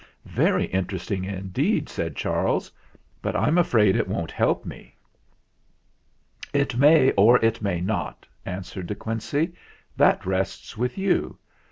"Very 0.25 0.65
interesting 0.65 1.23
indeed," 1.25 1.87
said 1.87 2.15
Charles; 2.15 2.71
"but 3.21 3.35
I'm 3.35 3.59
afraid 3.59 3.95
it 3.95 4.07
won't 4.07 4.31
help 4.31 4.65
me."" 4.65 4.95
It 6.61 6.75
may 6.75 7.11
or 7.11 7.37
it 7.45 7.61
may 7.61 7.81
not," 7.81 8.25
answered 8.43 8.87
De 8.87 8.95
Quincey; 8.95 9.53
"that 9.97 10.25
rests 10.25 10.75
with 10.75 10.97
you. 10.97 11.37